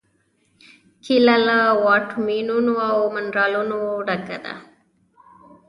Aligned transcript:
کېله 1.03 1.35
له 1.47 1.59
واټامینونو 1.83 2.73
او 2.91 2.99
منرالونو 3.15 3.79
ډکه 4.07 4.37
ده. 4.45 4.53